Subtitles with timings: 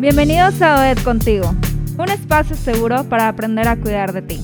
[0.00, 1.54] Bienvenidos a OED Contigo,
[1.98, 4.40] un espacio seguro para aprender a cuidar de ti.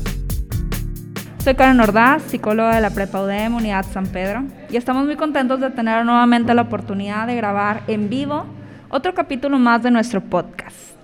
[1.38, 5.58] Soy Karen Ordaz, psicóloga de la Prepa UDEM Unidad San Pedro, y estamos muy contentos
[5.60, 8.44] de tener nuevamente la oportunidad de grabar en vivo
[8.90, 10.94] otro capítulo más de nuestro podcast.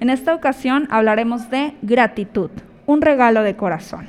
[0.00, 2.48] En esta ocasión hablaremos de gratitud,
[2.86, 4.06] un regalo de corazón.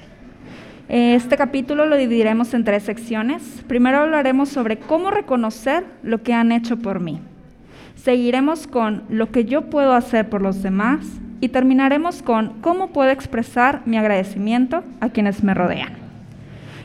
[0.88, 3.44] Este capítulo lo dividiremos en tres secciones.
[3.68, 7.20] Primero hablaremos sobre cómo reconocer lo que han hecho por mí.
[8.04, 11.06] Seguiremos con lo que yo puedo hacer por los demás
[11.42, 15.90] y terminaremos con cómo puedo expresar mi agradecimiento a quienes me rodean.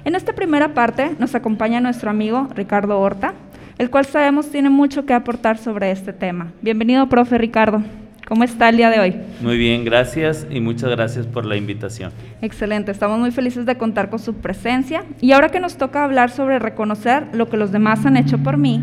[0.04, 3.34] En esta primera parte nos acompaña nuestro amigo Ricardo Horta,
[3.78, 6.48] el cual sabemos tiene mucho que aportar sobre este tema.
[6.62, 7.84] Bienvenido, profe Ricardo.
[8.26, 9.14] ¿Cómo está el día de hoy?
[9.40, 12.10] Muy bien, gracias y muchas gracias por la invitación.
[12.40, 15.04] Excelente, estamos muy felices de contar con su presencia.
[15.20, 18.56] Y ahora que nos toca hablar sobre reconocer lo que los demás han hecho por
[18.56, 18.82] mí,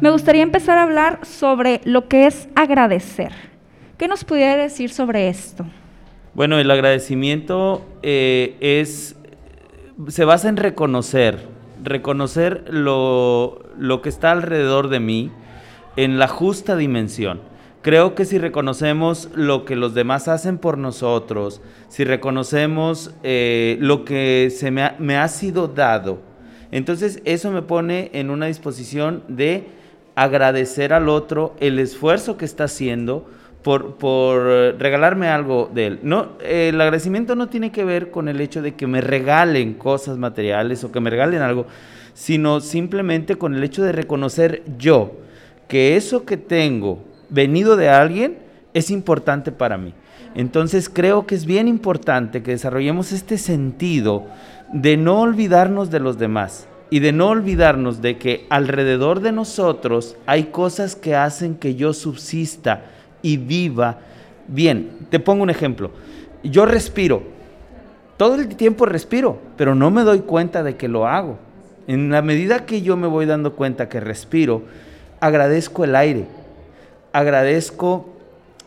[0.00, 3.32] me gustaría empezar a hablar sobre lo que es agradecer.
[3.96, 5.64] ¿Qué nos pudiera decir sobre esto?
[6.34, 9.16] Bueno, el agradecimiento eh, es,
[10.06, 11.48] se basa en reconocer,
[11.82, 15.32] reconocer lo, lo que está alrededor de mí
[15.96, 17.40] en la justa dimensión.
[17.82, 24.04] Creo que si reconocemos lo que los demás hacen por nosotros, si reconocemos eh, lo
[24.04, 26.20] que se me ha, sido dado,
[26.70, 29.77] entonces eso me pone en una disposición de
[30.22, 33.30] agradecer al otro el esfuerzo que está haciendo
[33.62, 34.44] por, por
[34.78, 36.00] regalarme algo de él.
[36.02, 40.18] No, el agradecimiento no tiene que ver con el hecho de que me regalen cosas
[40.18, 41.66] materiales o que me regalen algo,
[42.14, 45.12] sino simplemente con el hecho de reconocer yo
[45.68, 48.38] que eso que tengo venido de alguien
[48.74, 49.94] es importante para mí.
[50.34, 54.26] Entonces creo que es bien importante que desarrollemos este sentido
[54.72, 60.16] de no olvidarnos de los demás y de no olvidarnos de que alrededor de nosotros
[60.26, 62.84] hay cosas que hacen que yo subsista
[63.22, 63.98] y viva
[64.46, 65.06] bien.
[65.10, 65.90] Te pongo un ejemplo.
[66.42, 67.22] Yo respiro.
[68.16, 71.38] Todo el tiempo respiro, pero no me doy cuenta de que lo hago.
[71.86, 74.62] En la medida que yo me voy dando cuenta que respiro,
[75.20, 76.26] agradezco el aire,
[77.12, 78.08] agradezco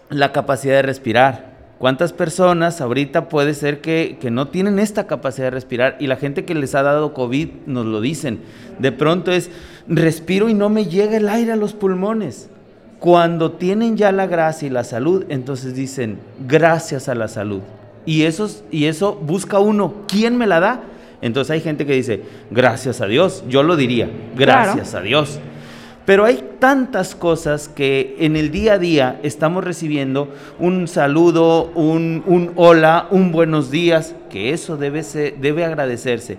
[0.09, 1.50] la capacidad de respirar.
[1.81, 5.97] ¿Cuántas personas ahorita puede ser que, no tienen esta capacidad de respirar?
[5.99, 8.41] Y la gente que les ha dado COVID nos lo dicen.
[8.77, 9.49] De pronto es,
[9.87, 12.51] respiro y no me llega el aire a los pulmones.
[12.99, 17.61] Cuando tienen ya la gracia y la salud, entonces dicen, gracias a la salud.
[18.05, 18.27] Y,
[18.69, 20.81] y eso busca uno, ¿quién me la da?
[21.23, 22.21] Entonces hay gente que dice,
[22.51, 25.39] gracias a Dios, yo lo diría, gracias a Dios.
[26.11, 30.27] Pero hay tantas cosas que en el día a día estamos recibiendo
[30.59, 35.03] un saludo, un, hola, un buenos días, que eso debe,
[35.39, 36.37] debe agradecerse.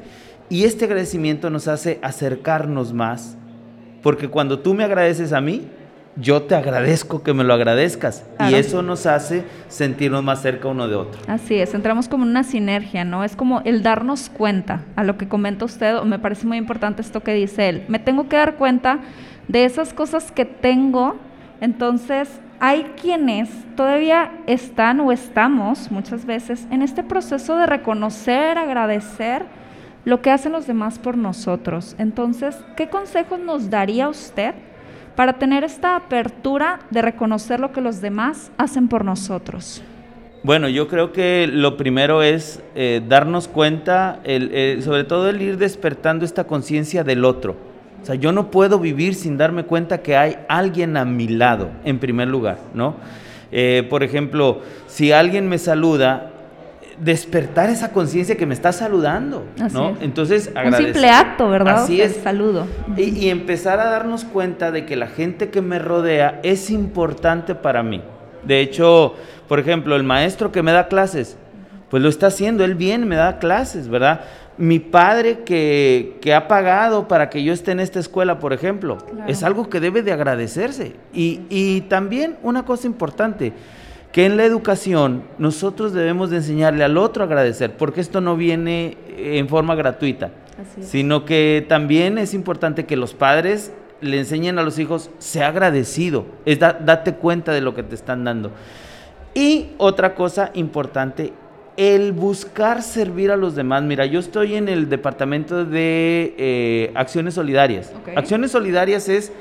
[0.51, 3.39] Y este agradecimiento nos hace acercarnos más,
[4.03, 5.63] porque cuando tú me agradeces a mí,
[6.17, 10.87] yo te agradezco que me lo agradezcas y eso nos hace sentirnos más cerca uno
[10.87, 11.19] de otro.
[11.27, 13.25] Así es, entramos como en una sinergia, ¿no?
[13.25, 17.23] Es como el darnos cuenta a lo que comenta usted, me parece muy importante esto
[17.23, 17.85] que dice él.
[17.89, 19.01] Me tengo que dar cuenta
[19.49, 21.17] de esas cosas que tengo,
[21.61, 29.43] entonces hay quienes todavía están o estamos muchas veces en este proceso de reconocer, agradecer
[30.05, 31.97] lo que hacen los demás por nosotros.
[31.99, 34.55] Entonces, ¿qué consejos nos daría usted
[35.17, 39.83] para tener esta apertura de reconocer lo que los demás hacen por nosotros?
[40.45, 45.59] Bueno, yo creo que lo primero es eh, darnos cuenta, eh, sobre todo el ir
[45.59, 47.72] despertando esta conciencia del otro
[48.03, 51.71] o sea, yo no puedo vivir sin darme cuenta que hay alguien a mi lado,
[51.85, 52.97] en primer lugar, ¿no?
[53.53, 56.31] Eh, por ejemplo, si alguien me saluda,
[56.99, 59.97] despertar esa conciencia que me está saludando, ¿no?
[60.01, 60.87] Entonces, agradecer.
[60.87, 61.85] Un simple acto, ¿verdad?
[61.85, 62.17] Así es.
[62.17, 62.67] saludo.
[62.97, 67.55] Y, y, empezar a darnos cuenta de que la gente que me rodea es importante
[67.55, 68.03] para mí.
[68.45, 69.15] De hecho,
[69.49, 71.37] por ejemplo, el maestro que me da clases,
[71.91, 74.23] pues lo está haciendo, él viene, me da clases, ¿verdad?
[74.59, 79.43] Mi padre que, ha pagado para que yo esté en esta escuela, por ejemplo, es
[79.43, 80.95] algo que debe de agradecerse.
[81.13, 83.53] Y, y, también una cosa importante,
[84.13, 88.37] que en la educación nosotros debemos de enseñarle al otro a agradecer, porque esto no
[88.37, 90.31] viene en forma gratuita,
[90.83, 93.73] sino que también es importante que los padres
[94.03, 98.25] le enseñen a los hijos, sea agradecido, es date cuenta de lo que te están
[98.25, 98.51] dando.
[99.35, 101.33] Y otra cosa importante
[101.77, 103.83] el buscar servir a los demás.
[103.83, 107.93] Mira, yo estoy en el departamento de eh, acciones solidarias.
[108.15, 109.33] Acciones solidarias es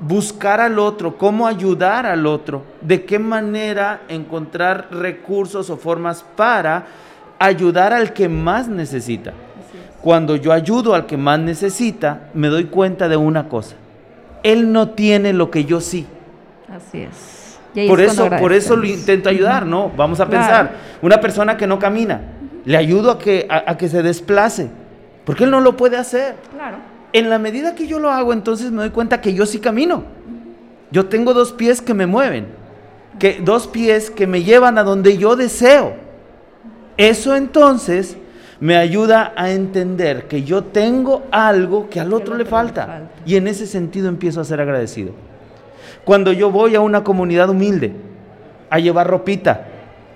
[0.00, 6.86] buscar al otro, cómo ayudar al otro, de qué manera encontrar recursos o formas para
[7.38, 9.32] ayudar al que más necesita.
[10.02, 13.74] Cuando yo ayudo al que más necesita, me doy cuenta de una cosa.
[14.42, 16.06] Él no tiene lo que yo sí.
[16.68, 17.37] Así es.
[17.86, 19.90] Por eso, por eso lo intento ayudar, ¿no?
[19.96, 20.72] Vamos a pensar,
[21.02, 22.20] una persona que no camina,
[22.64, 24.68] le ayudo a que, a, que se desplace,
[25.24, 26.36] porque él no lo puede hacer.
[26.54, 26.78] Claro.
[27.12, 30.04] En la medida que yo lo hago, entonces me doy cuenta que yo sí camino.
[30.90, 32.46] Yo tengo dos pies que me mueven,
[33.18, 35.94] que, dos pies que me llevan a donde yo deseo.
[36.96, 38.16] Eso entonces
[38.60, 43.10] me ayuda a entender que yo tengo algo que al otro, le, falta.
[43.24, 45.12] Y en ese sentido empiezo a ser agradecido.
[46.08, 47.92] Cuando yo voy a una comunidad humilde,
[48.70, 49.66] a llevar ropita,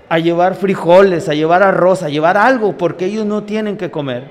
[0.09, 4.23] a llevar frijoles, a llevar arroz, a llevar algo, porque ellos no tienen que comer,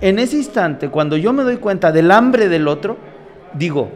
[0.00, 2.98] en ese instante, cuando yo me doy cuenta del hambre del otro,
[3.52, 3.88] digo,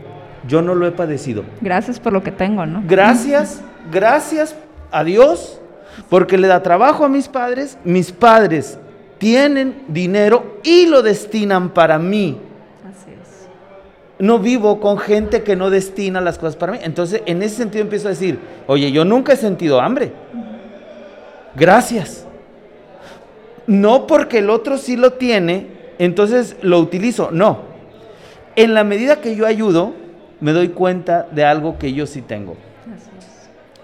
[0.49, 1.45] yo no lo he padecido.
[1.61, 2.83] Gracias por lo que tengo, ¿no?
[2.89, 4.57] Gracias, gracias
[4.91, 5.61] a Dios,
[6.09, 8.81] porque le da trabajo a mis padres, mis padres
[9.19, 12.41] tienen dinero y lo destinan para mí.
[14.23, 16.79] No vivo con gente que no destina las cosas para mí.
[16.81, 18.39] Entonces, en ese sentido empiezo a decir,
[18.69, 20.13] oye, yo nunca he sentido hambre.
[21.57, 22.25] Gracias.
[23.67, 25.67] No porque el otro sí lo tiene,
[25.99, 27.33] entonces lo utilizo.
[27.33, 27.63] No.
[28.55, 29.93] En la medida que yo ayudo,
[30.39, 32.57] me doy cuenta de algo que yo sí tengo.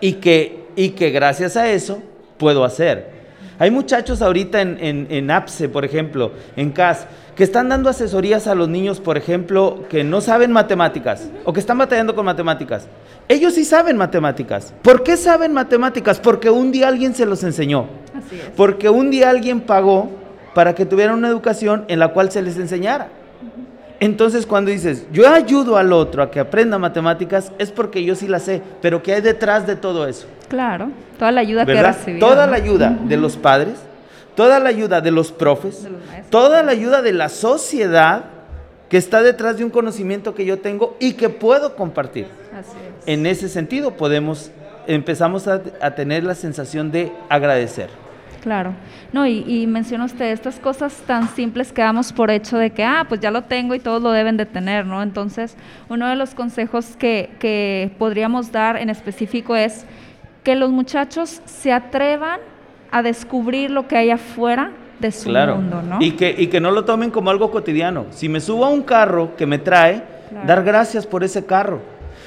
[0.00, 2.00] Y que, y que gracias a eso
[2.36, 3.17] puedo hacer.
[3.58, 8.68] Hay muchachos ahorita en, APSE, por ejemplo, en CAS, que están dando asesorías a los
[8.68, 12.86] niños, por ejemplo, que no saben matemáticas o que están batallando con matemáticas.
[13.28, 14.72] Ellos sí saben matemáticas.
[14.82, 16.20] ¿Por qué saben matemáticas?
[16.20, 17.86] Porque un día alguien se los enseñó.
[18.14, 18.50] Así es.
[18.56, 20.08] Porque un día alguien pagó
[20.54, 23.08] para que tuvieran una educación en la cual se les enseñara.
[24.00, 28.28] Entonces cuando dices, yo ayudo al otro a que aprenda matemáticas, es porque yo sí
[28.28, 30.28] la sé, pero ¿qué hay detrás de todo eso?
[30.48, 32.18] Claro, toda la ayuda que.
[32.18, 33.74] Toda la ayuda de los padres,
[34.34, 35.86] toda la ayuda de los profes,
[36.30, 38.24] toda la ayuda de la sociedad
[38.88, 42.26] que está detrás de un conocimiento que yo tengo y que puedo compartir.
[42.58, 43.08] Así es.
[43.08, 44.50] En ese sentido podemos,
[44.86, 47.90] empezamos a, a tener la sensación de agradecer.
[48.42, 48.72] Claro.
[49.12, 52.84] No, y, y, menciona usted estas cosas tan simples que damos por hecho de que,
[52.84, 55.02] ah, pues ya lo tengo y todos lo deben de tener, ¿no?
[55.02, 55.56] Entonces,
[55.88, 59.84] uno de los consejos que, que podríamos dar en específico es
[60.48, 62.40] que los muchachos se atrevan
[62.90, 65.98] a descubrir lo que hay afuera de su mundo, ¿no?
[66.00, 68.06] Y que, y que no lo tomen como algo cotidiano.
[68.12, 70.02] Si me subo a un carro que me trae,
[70.46, 71.82] dar gracias por ese carro.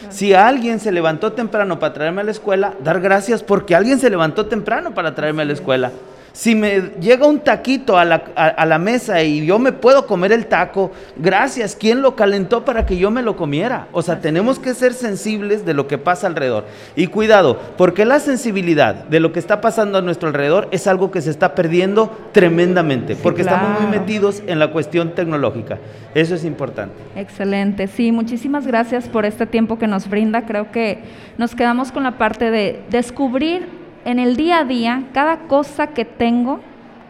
[0.10, 4.12] Si alguien se levantó temprano para traerme a la escuela, dar gracias porque alguien se
[4.12, 5.92] levantó temprano para traerme a la escuela.
[6.34, 10.92] Si me llega un taquito a la, mesa y yo me puedo comer el taco,
[11.18, 13.88] gracias, ¿quién lo calentó para que yo me lo comiera?
[13.92, 16.66] O sea, tenemos que ser sensibles de lo que pasa alrededor.
[16.96, 21.12] Y cuidado, porque la sensibilidad de lo que está pasando a nuestro alrededor es algo
[21.12, 25.80] que se está perdiendo tremendamente, porque estamos muy metidos en la cuestión tecnológica.
[26.16, 26.96] Eso es importante.
[27.18, 30.46] Excelente, sí, muchísimas gracias por este tiempo que nos brinda.
[30.46, 31.00] Creo que
[31.38, 36.06] nos quedamos con la parte de descubrir en el día a día, cada cosa que
[36.06, 36.60] tengo,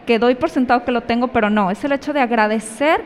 [0.06, 3.00] que doy por sentado que lo tengo, pero no, es el hecho de agradecer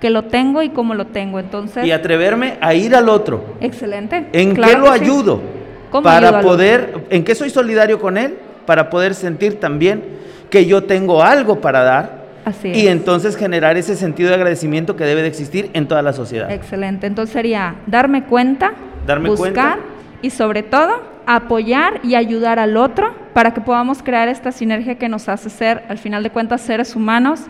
[0.00, 1.38] que lo tengo y cómo lo tengo.
[1.38, 3.56] Entonces, y atreverme a ir al otro.
[3.60, 4.26] Excelente.
[4.32, 5.56] ¿En qué lo ayudo?
[6.02, 8.36] para poder, ¿en qué soy solidario con él?
[8.66, 10.02] Para poder sentir también
[10.50, 12.26] que yo tengo algo para dar.
[12.44, 16.12] Así y entonces generar ese sentido de agradecimiento que debe de existir en toda la
[16.12, 16.50] sociedad.
[16.50, 17.06] Excelente.
[17.06, 18.72] Entonces sería darme cuenta,
[19.04, 19.78] darme buscar
[20.22, 25.08] y sobre todo apoyar y ayudar al otro para que podamos crear esta sinergia que
[25.08, 27.40] nos hace ser, al final de cuentas, seres humanos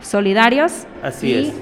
[0.00, 0.86] solidarios.
[1.02, 1.52] Así y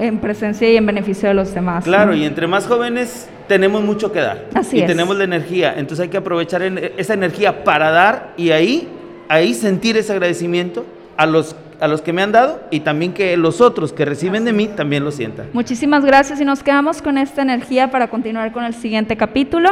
[0.00, 1.84] En presencia y en beneficio de los demás.
[1.84, 4.46] Claro, y entre más jóvenes tenemos mucho que dar.
[4.54, 8.88] Así y tenemos la energía, entonces hay que aprovechar esa energía para dar y ahí,
[9.28, 13.36] ahí sentir ese agradecimiento a los a los que me han dado y también que
[13.36, 15.46] los otros que reciben de mí también lo sientan.
[15.52, 19.70] Muchísimas gracias y nos quedamos con esta energía para continuar con el siguiente capítulo,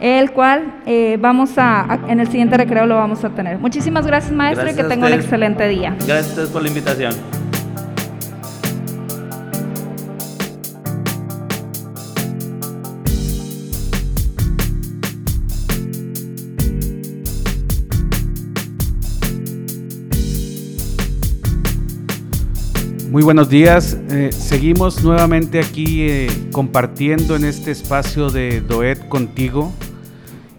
[0.00, 3.58] el cual eh, vamos a, en el siguiente recreo lo vamos a tener.
[3.58, 5.96] Muchísimas gracias maestro y que tenga un excelente día.
[6.06, 7.45] Gracias por la invitación.
[23.16, 23.98] Muy buenos días.
[24.10, 29.72] Eh, seguimos nuevamente aquí eh, compartiendo en este espacio de Doet contigo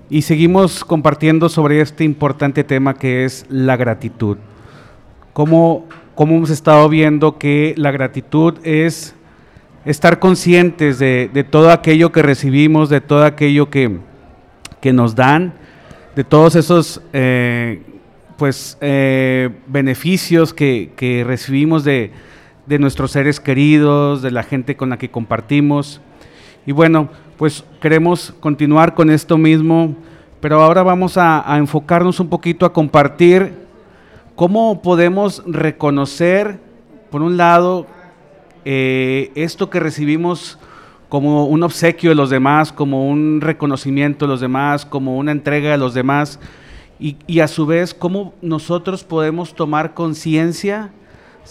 [0.09, 4.37] y seguimos compartiendo sobre este importante tema que es la gratitud.
[5.33, 5.85] Como,
[6.15, 9.13] como hemos estado viendo que la gratitud es
[9.85, 13.99] estar conscientes de, todo aquello que recibimos, de todo aquello que,
[14.81, 15.53] que nos dan,
[16.15, 17.83] de todos esos eh,
[18.35, 18.79] pues,
[19.67, 22.11] beneficios que, que recibimos de,
[22.67, 26.01] de nuestros seres queridos, de la gente con la que compartimos.
[26.65, 29.95] Y bueno, pues queremos continuar con esto mismo,
[30.41, 33.53] pero ahora vamos a, enfocarnos un poquito a compartir
[34.35, 36.59] cómo podemos reconocer,
[37.09, 37.87] por un lado,
[38.65, 40.59] eh, esto que recibimos
[41.09, 45.71] como un obsequio de los demás, como un reconocimiento de los demás, como una entrega
[45.71, 46.39] de los demás,
[46.99, 50.91] y, a su vez cómo nosotros podemos tomar conciencia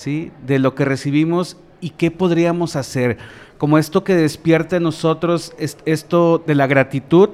[0.05, 3.17] de lo que recibimos y qué podríamos hacer.
[3.59, 7.31] Como esto que despierta en nosotros, esto de la gratitud,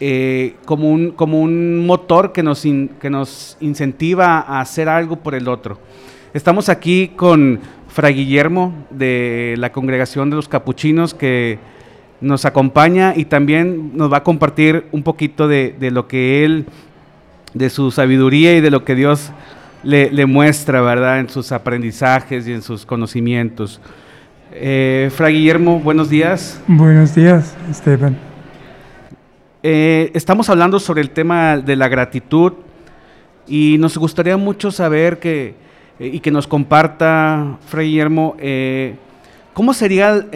[0.00, 5.34] eh, como, un, como un motor que nos, que nos incentiva a hacer algo por
[5.34, 5.78] el otro.
[6.34, 11.58] Estamos aquí con Fray Guillermo de la Congregación de los Capuchinos que
[12.20, 16.66] nos acompaña y también nos va a compartir un poquito de, lo que él,
[17.54, 19.32] de su sabiduría y de lo que Dios
[19.82, 21.20] le, muestra, ¿verdad?
[21.20, 23.80] En sus aprendizajes y en sus conocimientos.
[24.52, 26.60] Eh, Fray Guillermo, buenos días.
[26.66, 28.16] Buenos días, Esteban.
[29.62, 32.52] Eh, estamos hablando sobre el tema de la gratitud
[33.46, 35.54] y nos gustaría mucho saber que
[36.00, 38.96] eh, y que nos comparta, Fray Guillermo, eh,
[39.54, 40.26] ¿cómo sería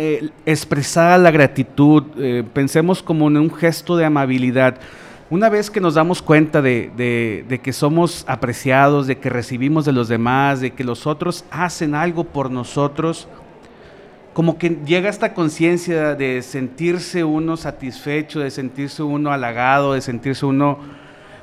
[0.44, 2.04] expresar la gratitud?
[2.52, 4.76] pensemos como en un gesto de amabilidad.
[5.28, 10.06] Una vez que nos damos cuenta de, que somos apreciados, de que recibimos de los
[10.06, 13.26] demás, de que los otros hacen algo por nosotros,
[14.34, 20.46] como que llega esta conciencia de sentirse uno satisfecho, de sentirse uno halagado, de sentirse
[20.46, 20.78] uno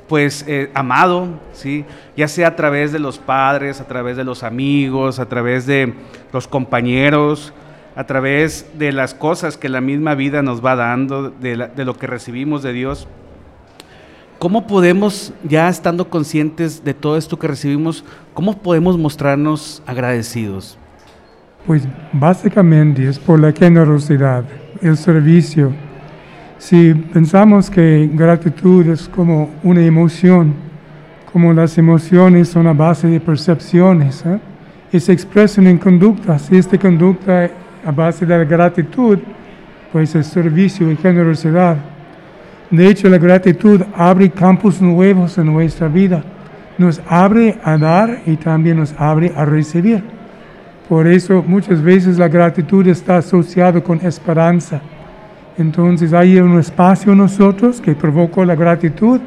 [0.08, 1.84] pues eh, amado, ¿sí?
[2.16, 5.92] ya sea a través de los padres, a través de los amigos, a través de
[6.32, 7.52] los compañeros,
[7.96, 12.06] a través de las cosas que la misma vida nos va dando, de, lo que
[12.06, 13.08] recibimos de Dios.
[14.38, 20.78] ¿Cómo podemos, ya estando conscientes de todo esto que recibimos, cómo podemos mostrarnos agradecidos?
[21.66, 24.44] Pues básicamente es por la generosidad,
[24.82, 25.72] el servicio,
[26.58, 30.54] si pensamos que gratitud es como una emoción,
[31.30, 34.38] como las emociones son a base de percepciones, ¿eh?
[34.90, 37.50] y se expresan en conductas, y esta conducta
[37.84, 39.18] a base de la gratitud,
[39.92, 41.76] pues es servicio y generosidad.
[42.76, 46.22] De hecho, la gratitud abre campos nuevos en nuestra vida.
[46.78, 50.02] Nos abre a dar y también nos abre a recibir.
[50.88, 54.80] Por eso muchas veces la gratitud está asociada con esperanza
[55.56, 59.20] entonces hay un espacio en nosotros que provoca la gratitud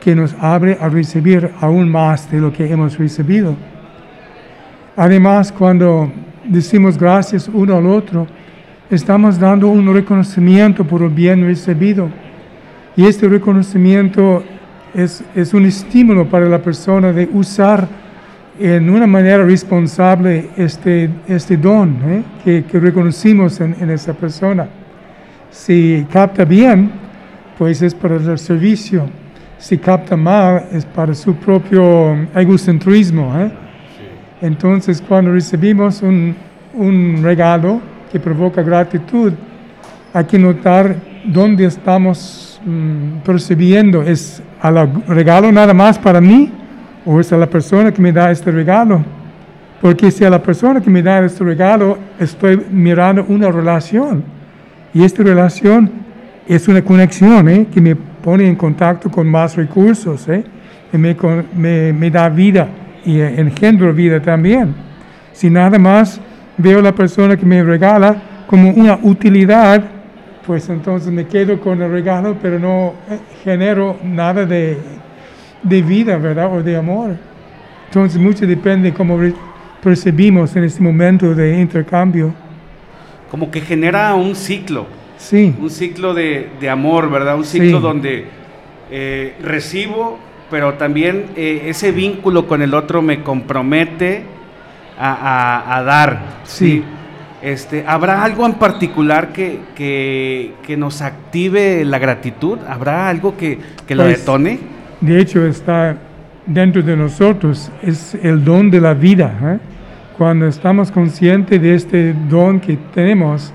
[0.00, 3.54] que nos abre a recibir aún más de lo que hemos recibido.
[4.96, 6.10] Además, cuando
[6.44, 8.26] decimos gracias uno al otro,
[8.90, 12.08] estamos dando un reconocimiento por el bien recibido.
[12.96, 14.42] Y este reconocimiento
[14.94, 17.86] es, es un estímulo para la persona de usar
[18.58, 22.22] en una manera responsable este, este don ¿eh?
[22.42, 24.66] que, que, reconocimos en, en esa persona.
[25.50, 26.90] Si capta bien,
[27.58, 29.06] pues es para el servicio.
[29.58, 33.38] Si capta mal, es para su propio egocentrismo.
[33.38, 33.50] ¿eh?
[34.40, 36.34] Entonces, cuando recibimos un,
[36.72, 39.34] un regalo que provoca gratitud,
[40.14, 44.02] hay que notar dónde estamos mm, percibiendo.
[44.02, 46.52] ¿Es al regalo nada más para mí
[47.06, 49.02] o es a la persona que me da este regalo?
[49.80, 54.36] Porque si a la persona que me da este regalo estoy mirando una relación,
[54.96, 55.90] y esta relación
[56.48, 57.66] es una conexión ¿eh?
[57.72, 60.42] que me pone en contacto con más recursos, ¿eh?
[60.90, 61.14] y me,
[61.92, 62.66] me, da vida
[63.04, 64.74] y engendro vida también.
[65.32, 66.18] Si nada más
[66.56, 69.84] veo a la persona que me regala como una utilidad,
[70.46, 74.78] pues entonces me quedo con el regalo, pero no eh, genero nada de,
[75.62, 76.54] de vida, ¿verdad?
[76.56, 77.16] O de amor.
[77.86, 79.18] Entonces mucho depende de cómo
[79.82, 82.32] percibimos en este momento de intercambio
[83.30, 84.86] como que genera un ciclo.
[85.18, 85.54] Sí.
[85.60, 87.36] Un ciclo de, amor, ¿verdad?
[87.36, 88.26] Un ciclo donde
[88.90, 90.18] eh, recibo,
[90.50, 94.22] pero también eh, ese vínculo con el otro me compromete
[94.98, 96.40] a, dar.
[96.44, 96.82] Sí.
[97.46, 102.58] Este, ¿Habrá algo en particular que, que, nos active la gratitud?
[102.68, 104.58] ¿Habrá algo que, que lo pues, detone?
[105.00, 105.96] De hecho, está
[106.44, 109.32] dentro de nosotros, es el don de la vida.
[109.44, 109.58] ¿eh?
[110.18, 113.52] Cuando estamos conscientes de este don que tenemos,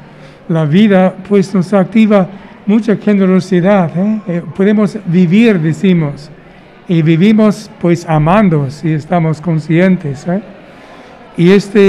[0.48, 2.29] la vida pues nos activa
[2.65, 3.91] mucha generosidad.
[3.98, 4.21] ¿eh?
[4.25, 6.31] Eh, podemos vivir, decimos,
[6.88, 10.25] y vivimos pues amando si estamos conscientes.
[10.29, 10.41] ¿eh?
[11.38, 11.80] Y esta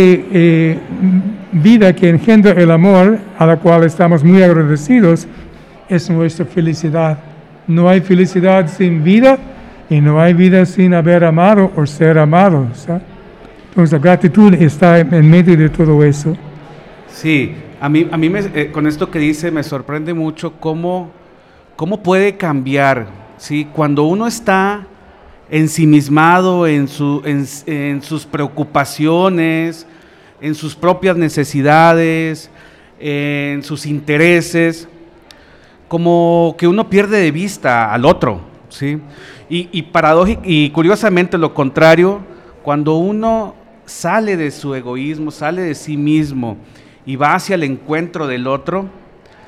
[1.52, 5.26] vida que engendra el amor, a la cual estamos muy agradecidos,
[5.88, 7.18] es nuestra felicidad.
[7.66, 9.38] No hay felicidad sin vida
[9.90, 12.86] y no hay vida sin haber amado o ser amados.
[13.68, 16.36] Entonces la gratitud está en medio de todo eso.
[17.08, 21.10] Sí, a mí, a mí me, eh, con esto que dice me sorprende mucho cómo,
[21.76, 23.66] cómo puede cambiar ¿sí?
[23.72, 24.86] Cuando uno está
[25.52, 29.86] ensimismado en, su, en, sus preocupaciones,
[30.40, 32.50] en sus propias necesidades,
[32.98, 34.88] en sus intereses,
[35.88, 38.40] como que uno pierde de vista al otro,
[38.70, 38.98] ¿sí?
[39.50, 39.86] Y, y,
[40.44, 42.22] y curiosamente lo contrario,
[42.62, 43.54] cuando uno
[43.84, 46.56] sale de su egoísmo, sale de sí mismo
[47.04, 48.86] y va hacia el encuentro del otro,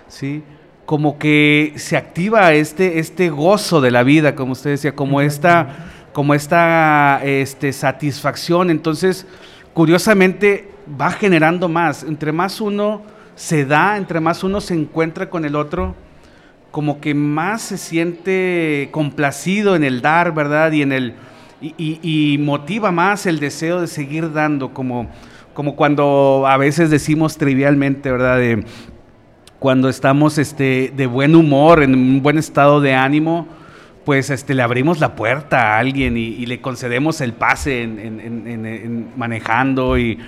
[0.08, 0.42] ¿sí?
[0.84, 5.92] como que se activa este, este gozo de la vida, como usted decía, como esta,
[6.14, 8.70] como esta este, satisfacción.
[8.70, 9.26] Entonces,
[9.74, 12.04] curiosamente, va generando más.
[12.04, 13.02] Entre más uno
[13.34, 15.96] se da, entre más uno se encuentra con el otro,
[16.70, 20.70] como que más se siente complacido en el dar, ¿verdad?
[20.72, 21.14] Y en el
[21.60, 25.08] y, motiva más el deseo de seguir dando, como,
[25.52, 28.38] como cuando a veces decimos trivialmente, ¿verdad?
[28.38, 28.64] De,
[29.58, 33.48] cuando estamos este, de buen humor, en un buen estado de ánimo,
[34.04, 39.98] pues este, le abrimos la puerta a alguien y, le concedemos el pase en, manejando
[39.98, 40.18] y,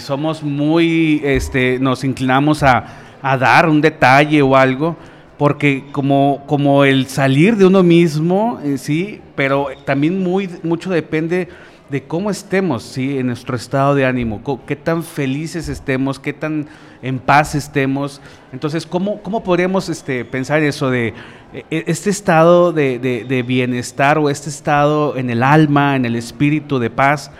[0.00, 2.84] somos muy, este, nos inclinamos a,
[3.22, 4.96] dar un detalle o algo,
[5.36, 11.48] porque como, como el salir de uno mismo, eh, sí, pero también muy, mucho depende
[11.88, 13.18] de cómo estemos, ¿sí?
[13.18, 16.66] En nuestro estado de ánimo, qué tan felices estemos, qué tan
[17.02, 18.20] en paz estemos.
[18.52, 21.14] Entonces, ¿cómo, cómo podríamos este, pensar eso de
[21.52, 26.78] e, e, este estado de, bienestar o este estado en el alma, en el espíritu
[26.78, 27.30] de paz?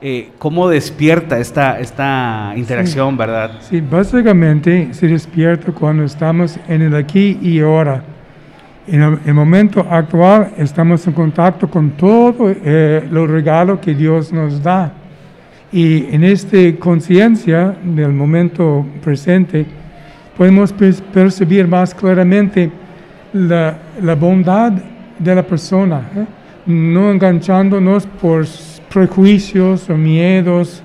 [0.00, 3.60] Eh, ¿Cómo despierta esta, esta interacción, verdad?
[3.60, 8.04] Sí, básicamente se despierta cuando estamos en el aquí y ahora
[8.86, 14.62] en el, momento actual estamos en contacto con todo eh, los regalos que Dios nos
[14.62, 14.92] da.
[15.72, 19.66] Y en esta conciencia del momento presente,
[20.36, 22.70] podemos percibir más claramente
[23.32, 24.72] la, la bondad
[25.18, 26.24] de la persona, ¿eh?
[26.66, 28.46] no enganchándonos por
[28.92, 30.82] prejuicios o miedos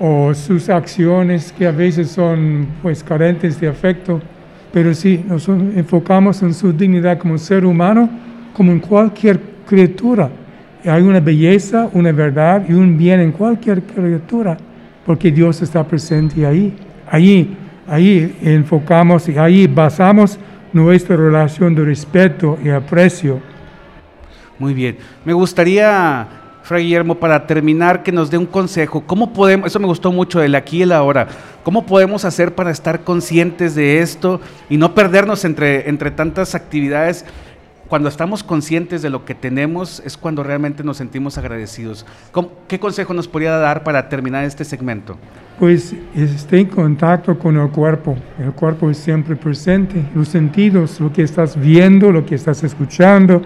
[0.00, 4.20] o sus acciones que a veces son pues carentes de afecto
[4.72, 8.08] pero si nos enfocamos en su dignidad como ser humano,
[8.52, 10.30] como en cualquier criatura,
[10.84, 14.56] hay una belleza, una verdad y un bien en cualquier criatura,
[15.04, 16.74] porque Dios está presente ahí.
[17.10, 20.38] Ahí, ahí enfocamos y ahí basamos
[20.72, 23.40] nuestra relación de respeto y aprecio.
[24.58, 24.96] Muy bien.
[25.24, 26.26] Me gustaría
[26.68, 29.02] Fray Guillermo, para terminar, que nos dé un consejo.
[29.06, 31.26] ¿Cómo podemos, eso me gustó mucho, el aquí y el ahora,
[31.62, 37.24] cómo podemos hacer para estar conscientes de esto y no perdernos entre, entre tantas actividades?
[37.88, 42.04] Cuando estamos conscientes de lo que tenemos es cuando realmente nos sentimos agradecidos.
[42.68, 45.16] ¿Qué consejo nos podría dar para terminar este segmento?
[45.58, 48.14] Pues esté en contacto con el cuerpo.
[48.38, 50.04] El cuerpo es siempre presente.
[50.14, 53.40] Los sentidos, lo que estás viendo, lo que estás escuchando,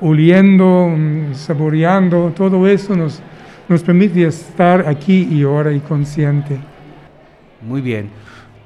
[0.00, 0.90] oliendo,
[1.34, 3.20] saboreando, todo eso nos,
[3.68, 6.58] nos permite estar aquí y ahora y consciente.
[7.60, 8.22] Muy bien.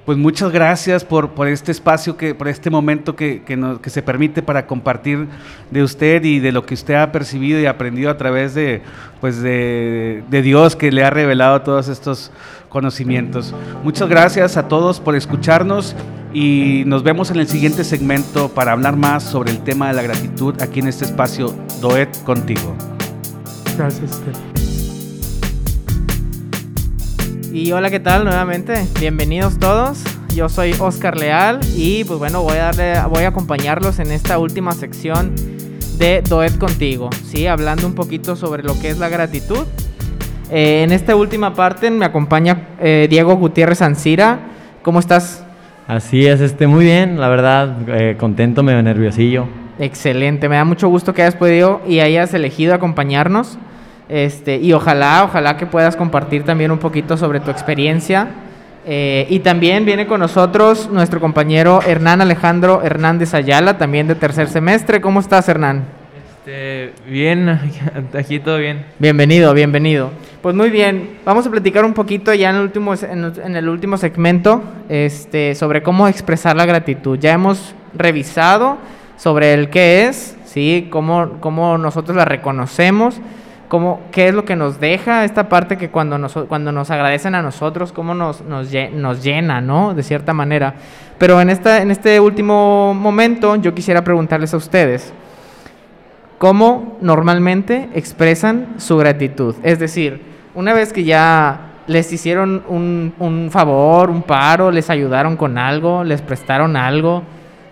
[0.06, 4.40] Pues muchas gracias por, por este espacio, que, por este momento que, que, se permite
[4.40, 5.26] para compartir
[5.72, 8.82] de usted y de lo que usted ha percibido y aprendido a través de,
[9.20, 12.30] pues de, de Dios que le ha revelado todos estos
[12.68, 13.52] conocimientos.
[13.82, 15.96] Muchas gracias a todos por escucharnos
[16.38, 20.02] y nos vemos en el siguiente segmento para hablar más sobre el tema de la
[20.02, 22.76] gratitud aquí en este espacio Doet contigo.
[23.78, 24.20] Gracias.
[27.50, 28.24] Y hola, ¿qué tal?
[28.24, 30.04] Nuevamente, bienvenidos todos.
[30.34, 34.38] Yo soy Oscar Leal y pues bueno, voy a darle voy a acompañarlos en esta
[34.38, 35.32] última sección
[35.96, 39.64] de Doet contigo, sí, hablando un poquito sobre lo que es la gratitud.
[40.50, 44.50] Eh, en esta última parte me acompaña eh, Diego Gutiérrez Ancira.
[44.82, 45.45] ¿Cómo estás?
[45.86, 49.46] Así es, este, muy bien, la verdad, eh, contento, medio nerviosillo.
[49.78, 53.56] Excelente, me da mucho gusto que hayas podido y hayas elegido acompañarnos.
[54.08, 58.28] Este, y ojalá, ojalá que puedas compartir también un poquito sobre tu experiencia.
[58.84, 64.48] Eh, y también viene con nosotros nuestro compañero Hernán Alejandro Hernández Ayala, también de tercer
[64.48, 65.00] semestre.
[65.00, 65.84] ¿Cómo estás, Hernán?
[66.46, 67.48] Este, bien,
[68.16, 68.86] aquí todo bien.
[69.00, 70.12] Bienvenido, bienvenido.
[70.42, 73.96] Pues muy bien, vamos a platicar un poquito ya en el último, en el último
[73.96, 77.18] segmento este, sobre cómo expresar la gratitud.
[77.18, 78.78] Ya hemos revisado
[79.16, 80.86] sobre el qué es, ¿sí?
[80.88, 83.20] cómo, cómo nosotros la reconocemos,
[83.66, 87.34] cómo, qué es lo que nos deja esta parte que cuando nos, cuando nos agradecen
[87.34, 89.94] a nosotros, cómo nos, nos, nos llena, ¿no?
[89.94, 90.74] De cierta manera.
[91.18, 95.12] Pero en, esta, en este último momento yo quisiera preguntarles a ustedes,
[96.38, 99.54] ¿cómo normalmente expresan su gratitud?
[99.62, 100.20] Es decir,
[100.54, 106.22] una vez que ya les hicieron un, favor, un paro, les ayudaron con algo, les
[106.22, 107.22] prestaron algo,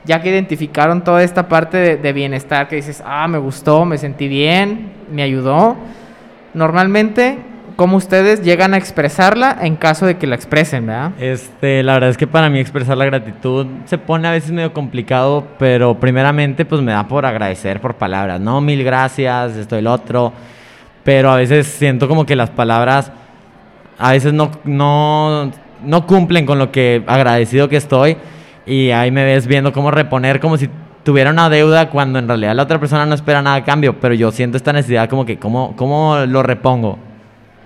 [0.04, 3.98] ya que identificaron toda esta parte de, de bienestar, que dices, ah, me gustó, me
[3.98, 5.76] sentí bien, me ayudó,
[6.52, 7.38] normalmente,
[7.76, 11.12] ¿cómo ustedes llegan a expresarla en caso de que la expresen, verdad?
[11.18, 14.72] Este, la verdad es que para mí expresar la gratitud se pone a veces medio
[14.72, 18.60] complicado, pero primeramente pues me da por agradecer por palabras, ¿no?
[18.60, 20.32] Mil gracias, esto y lo otro,
[21.02, 23.12] pero a veces siento como que las palabras
[23.98, 25.50] a veces no, no,
[25.84, 28.16] no cumplen con lo que agradecido que estoy
[28.66, 30.68] y ahí me ves viendo cómo reponer como si
[31.04, 34.30] tuviera una deuda cuando en realidad la otra persona no espera nada cambio, pero yo
[34.32, 36.98] siento esta necesidad como que cómo, cómo lo repongo.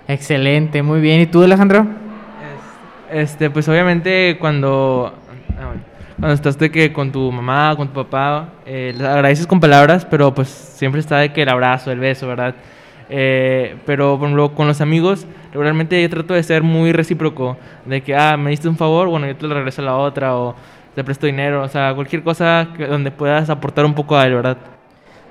[0.09, 1.21] Excelente, muy bien.
[1.21, 1.85] ¿Y tú, Alejandro?
[3.11, 5.13] Este, pues obviamente cuando,
[5.51, 5.73] ah,
[6.19, 10.05] cuando estás de que con tu mamá, con tu papá, eh, les agradeces con palabras,
[10.05, 12.55] pero pues siempre está de que el abrazo, el beso, ¿verdad?
[13.11, 14.19] Eh, pero
[14.55, 18.67] con los amigos, regularmente yo trato de ser muy recíproco, de que, ah, me diste
[18.67, 20.55] un favor, bueno, yo te lo regreso a la otra, o
[20.95, 24.33] te presto dinero, o sea, cualquier cosa que- donde puedas aportar un poco a él,
[24.33, 24.57] ¿verdad?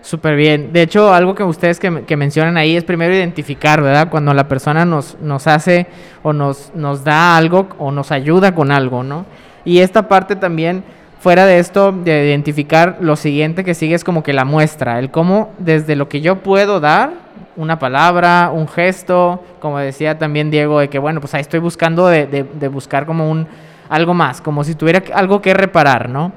[0.01, 0.73] Súper bien.
[0.73, 4.09] De hecho, algo que ustedes que, mencionan ahí es primero identificar, ¿verdad?
[4.09, 5.87] Cuando la persona nos, nos hace
[6.23, 9.27] o nos, nos da algo o nos ayuda con algo, ¿no?
[9.65, 10.85] Y esta parte también,
[11.21, 15.11] fuera de esto, de identificar, lo siguiente que sigue es como que la muestra, el
[15.11, 17.11] cómo desde lo que yo puedo dar,
[17.57, 22.07] una palabra, un gesto, como decía también Diego, de que bueno, pues ahí estoy buscando
[22.07, 23.47] de, de- de buscar como un
[23.89, 26.31] algo más, como si tuviera algo que reparar, ¿no?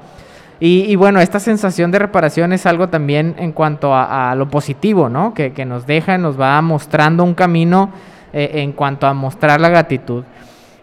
[0.64, 5.34] Y, bueno, esta sensación de reparación es algo también en cuanto a, lo positivo, ¿no?
[5.34, 7.90] Que, nos deja, nos va mostrando un camino
[8.32, 10.22] eh, en cuanto a mostrar la gratitud.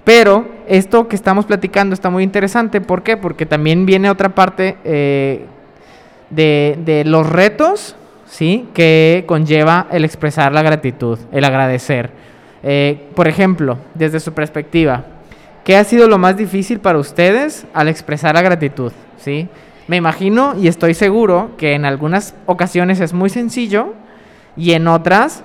[0.03, 2.81] Pero esto que estamos platicando está muy interesante.
[2.81, 3.15] ¿Por qué?
[3.15, 5.45] Porque también viene otra parte eh,
[6.29, 8.67] de, de los retos, ¿sí?
[8.73, 12.09] Que conlleva el expresar la gratitud, el agradecer.
[12.63, 15.05] Eh, por ejemplo, desde su perspectiva,
[15.63, 18.91] ¿qué ha sido lo más difícil para ustedes al expresar la gratitud?
[19.17, 19.47] ¿Sí?
[19.89, 23.95] Me imagino y estoy seguro que en algunas ocasiones es muy sencillo
[24.55, 25.43] y en otras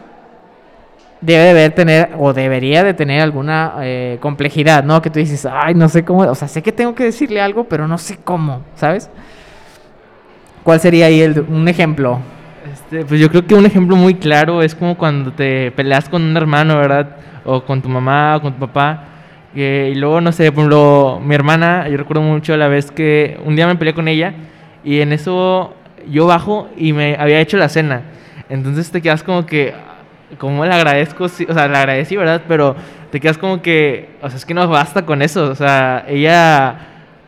[1.23, 5.01] debe de tener o debería de tener alguna eh, complejidad, ¿no?
[5.01, 7.65] Que tú dices, ay, no sé cómo, o sea, sé que tengo que decirle algo,
[7.65, 9.09] pero no sé cómo, ¿sabes?
[10.63, 12.19] ¿Cuál sería ahí el, un ejemplo?
[12.71, 16.21] Este, pues yo creo que un ejemplo muy claro es como cuando te peleas con
[16.21, 17.17] un hermano, ¿verdad?
[17.47, 19.14] O con tu mamá o con tu papá.
[19.55, 23.39] Que- y luego, no sé, por ejemplo, mi hermana, yo recuerdo mucho la vez que
[23.45, 24.35] un día me peleé con ella
[24.85, 25.75] y en eso
[26.11, 28.03] yo bajo y me había hecho la cena.
[28.49, 29.73] Entonces te quedas como que,
[30.39, 31.29] ¿cómo le agradezco?
[31.29, 32.43] Sí, o sea, le agradecí, ¿verdad?
[32.47, 32.77] Pero
[33.11, 35.45] te quedas como que, o sea, es que no basta con eso.
[35.51, 36.77] O sea, ella,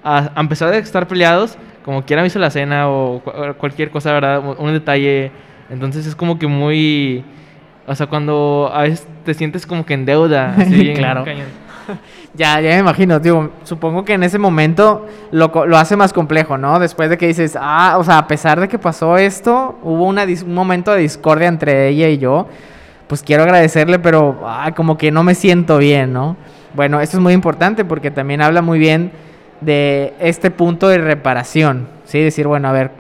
[0.04, 3.90] a, pesar de estar peleados, como quiera me hizo la cena o cu- o cualquier
[3.90, 4.42] cosa, ¿verdad?
[4.58, 5.30] Un detalle.
[5.70, 7.24] Entonces es como que muy...
[7.86, 10.54] O sea, cuando a veces te sientes como que en deuda.
[10.58, 11.24] así Claro.
[11.24, 11.46] cañón.
[12.34, 16.58] Ya, ya me imagino, digo, supongo que en ese momento lo, lo hace más complejo,
[16.58, 16.78] ¿no?
[16.78, 20.18] Después de que dices, ah, o sea, a pesar de que pasó esto, hubo un
[20.54, 22.46] momento de discordia entre ella y yo,
[23.06, 26.36] pues quiero agradecerle, pero ah, como que no me siento bien, ¿no?
[26.74, 29.12] Bueno, esto es muy importante porque también habla muy bien
[29.62, 32.20] de este punto de reparación, ¿sí?
[32.20, 32.90] Decir, bueno, a ver,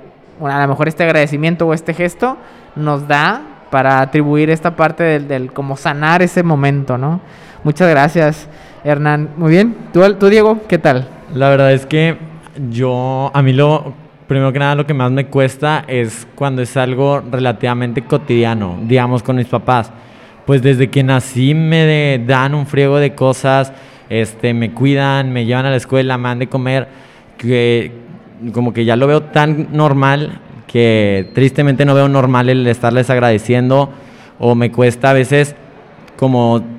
[0.42, 2.38] a lo mejor este agradecimiento o este gesto
[2.74, 7.20] nos da para atribuir esta parte del, del como sanar ese momento, ¿no?
[7.64, 8.48] Muchas gracias,
[8.86, 9.30] Hernán.
[9.36, 9.74] Muy bien.
[9.92, 11.08] ¿Tú, tú, Diego, qué tal?
[11.34, 12.16] La verdad es que
[12.70, 13.92] yo, a mí lo,
[14.28, 19.24] primero que nada lo que más me cuesta es cuando es algo relativamente cotidiano, digamos
[19.24, 19.90] con mis papás.
[20.46, 23.72] Pues desde que nací me dan un friego de cosas,
[24.08, 26.86] este, me cuidan, me llevan a la escuela, me dan de comer,
[27.38, 27.90] que
[28.52, 33.90] como que ya lo veo tan normal que tristemente no veo normal el estarles agradeciendo
[34.38, 35.56] o me cuesta a veces
[36.16, 36.75] como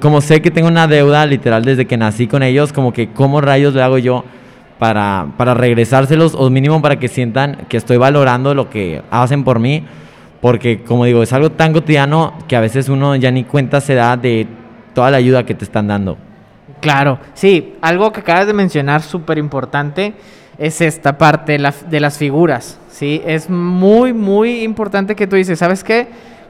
[0.00, 3.40] como sé que tengo una deuda literal desde que nací con ellos, como que cómo
[3.40, 4.24] rayos le hago yo
[4.78, 9.58] para, para regresárselos o mínimo para que sientan que estoy valorando lo que hacen por
[9.58, 9.84] mí,
[10.40, 13.94] porque como digo, es algo tan cotidiano que a veces uno ya ni cuenta se
[13.94, 14.46] da de
[14.94, 16.16] toda la ayuda que te están dando.
[16.80, 20.14] Claro, sí, algo que acabas de mencionar súper importante
[20.58, 23.20] es esta parte de, la- de las figuras, ¿sí?
[23.26, 26.06] Es muy, muy importante que tú dices, ¿sabes qué?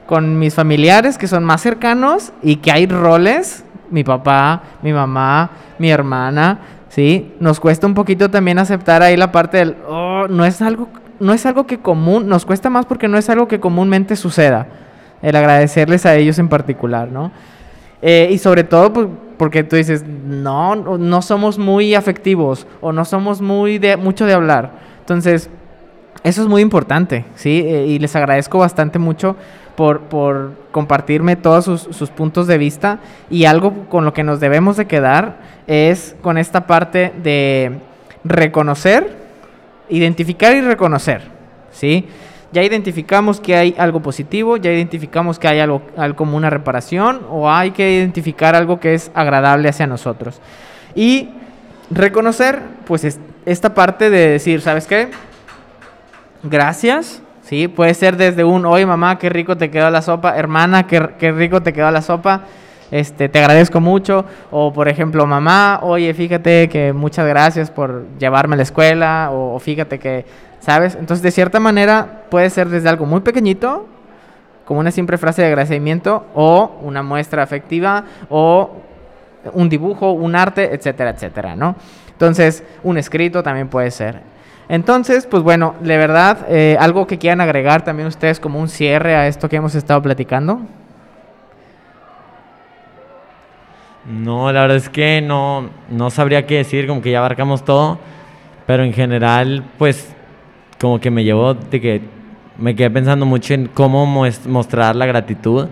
[0.09, 5.51] Con mis familiares que son más cercanos y que hay roles, mi papá, mi mamá,
[5.77, 7.35] mi hermana, ¿sí?
[7.39, 10.87] Nos cuesta un poquito también aceptar ahí la parte del, oh, no es algo,
[11.19, 14.65] no es algo que común, nos cuesta más porque no es algo que comúnmente suceda,
[15.21, 17.31] el agradecerles a ellos en particular, ¿no?
[18.01, 23.05] Eh, y sobre todo pues, porque tú dices, no, no somos muy afectivos o no
[23.05, 24.71] somos muy de mucho de hablar.
[25.01, 25.51] Entonces,
[26.23, 27.63] eso es muy importante, ¿sí?
[27.63, 29.35] Eh, y les agradezco bastante mucho
[29.79, 32.99] por, por compartirme todos sus, sus puntos de vista.
[33.29, 35.37] Y algo con lo que nos debemos de quedar
[35.67, 37.77] es con esta parte de
[38.25, 39.15] reconocer
[39.87, 41.21] identificar y reconocer,
[41.71, 42.09] ¿sí?
[42.51, 47.21] Ya identificamos que hay algo positivo, ya identificamos que hay algo, algo como una reparación
[47.29, 50.41] o hay que identificar algo que es agradable hacia nosotros.
[50.93, 51.29] Y
[51.89, 55.07] reconocer, pues, es- esta parte de decir, ¿sabes qué?
[56.43, 57.21] Gracias.
[57.49, 61.15] Sí, puede ser desde un, oye mamá, qué rico te quedó la sopa, hermana, qué,
[61.17, 62.41] qué rico te quedó la sopa,
[62.91, 64.23] este, te agradezco mucho.
[64.51, 69.55] O por ejemplo, mamá, oye, fíjate que muchas gracias por llevarme a la escuela, o,
[69.55, 70.27] o fíjate que,
[70.59, 70.93] ¿sabes?
[70.93, 73.87] Entonces, de cierta manera, puede ser desde algo muy pequeñito,
[74.63, 78.73] como una simple frase de agradecimiento, o una muestra afectiva, o
[79.53, 81.75] un dibujo, un arte, etcétera, etcétera, ¿no?
[82.11, 84.21] Entonces, un escrito también puede ser.
[84.69, 89.15] Entonces, pues bueno, de verdad, eh, algo que quieran agregar también ustedes como un cierre
[89.15, 90.61] a esto que hemos estado platicando.
[94.05, 97.97] No, la verdad es que no, no sabría qué decir, como que ya abarcamos todo,
[98.67, 100.15] pero en general, pues,
[100.79, 102.01] como que me llevó de que
[102.59, 105.67] me quedé pensando mucho en cómo mostrar la gratitud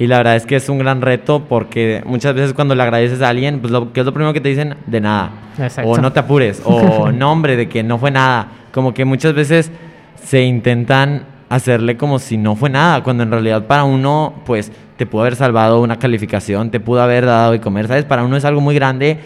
[0.00, 3.20] y la verdad es que es un gran reto porque muchas veces cuando le agradeces
[3.20, 5.90] a alguien, pues lo que es lo primero que te dicen, de nada, Exacto.
[5.90, 9.34] o no te apures, o no hombre, de que no fue nada, como que muchas
[9.34, 9.70] veces
[10.14, 15.04] se intentan hacerle como si no fue nada, cuando en realidad para uno, pues, te
[15.04, 18.06] pudo haber salvado una calificación, te pudo haber dado de comer, ¿sabes?
[18.06, 19.18] Para uno es algo muy grande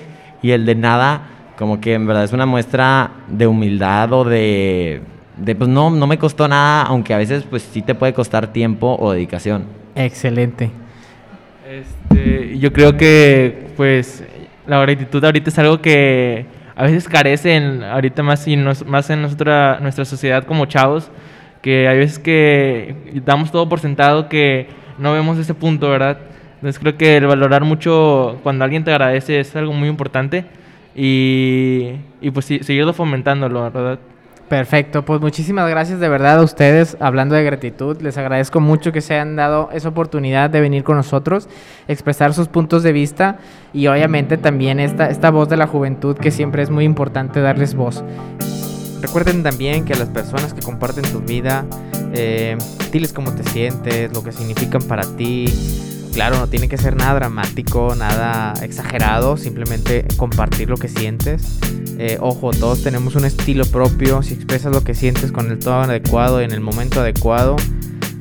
[0.42, 1.22] y el de nada,
[1.56, 5.02] como que en verdad es una muestra de humildad o de,
[5.36, 8.48] de pues no, no me costó nada, aunque a veces pues sí te puede costar
[8.48, 9.83] tiempo o dedicación.
[9.94, 10.70] Excelente.
[11.68, 14.24] Este, yo creo que, pues,
[14.66, 19.08] la gratitud ahorita es algo que a veces carece en, ahorita más, y nos- más
[19.10, 21.10] en nuestra, nuestra sociedad como chavos,
[21.62, 26.18] que hay veces que damos todo por sentado que no vemos ese punto, ¿verdad?
[26.56, 30.44] Entonces creo que el valorar mucho cuando alguien te agradece es algo muy importante
[30.94, 33.98] y, y pues sí, seguirlo fomentándolo, ¿verdad?
[34.48, 38.00] Perfecto, pues muchísimas gracias de verdad a ustedes hablando de gratitud.
[38.02, 41.48] Les agradezco mucho que se hayan dado esa oportunidad de venir con nosotros,
[41.88, 43.38] expresar sus puntos de vista
[43.72, 47.74] y obviamente también esta, esta voz de la juventud que siempre es muy importante darles
[47.74, 48.04] voz.
[49.00, 51.64] Recuerden también que a las personas que comparten tu vida,
[52.12, 52.58] eh,
[52.92, 55.46] diles cómo te sientes, lo que significan para ti.
[56.14, 61.58] Claro, no tiene que ser nada dramático, nada exagerado, simplemente compartir lo que sientes.
[61.98, 65.82] Eh, ojo, todos tenemos un estilo propio, si expresas lo que sientes con el tono
[65.82, 67.56] adecuado y en el momento adecuado,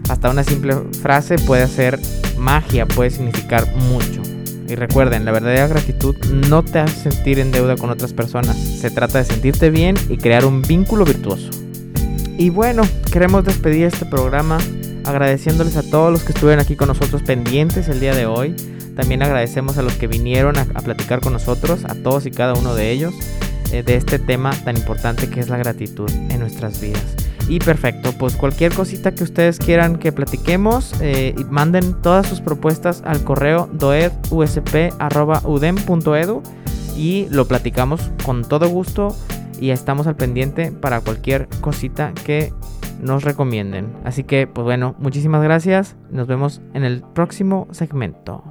[0.10, 2.00] hasta una simple frase puede hacer
[2.36, 4.24] magia, puede significar mucho.
[4.68, 8.58] Y recuerden, la verdadera gratitud no te hace sentir en deuda con otras personas.
[8.58, 11.52] Se trata de sentirte bien y crear un vínculo virtuoso.
[12.40, 14.58] Y bueno, queremos despedir este programa
[15.06, 18.56] agradeciéndoles a todos los que estuvieron aquí con nosotros pendientes el día de hoy.
[18.96, 22.76] También agradecemos a los que vinieron a, platicar con nosotros, a todos y cada uno
[22.76, 23.14] de ellos,
[23.72, 27.04] eh, de este tema tan importante que es la gratitud en nuestras vidas.
[27.50, 33.04] Y perfecto, pues cualquier cosita que ustedes quieran que platiquemos, eh, manden todas sus propuestas
[33.06, 36.44] al correo doedusp.udem.edu
[36.96, 39.16] y lo platicamos con todo gusto
[39.60, 42.54] y estamos al pendiente para cualquier cosita que
[43.04, 43.94] nos recomienden.
[44.04, 45.96] Así que, pues bueno, muchísimas gracias.
[46.10, 48.44] Nos vemos en el próximo segmento.